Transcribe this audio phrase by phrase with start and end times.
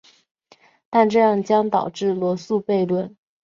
[0.89, 3.15] 但这样将导致罗素悖论。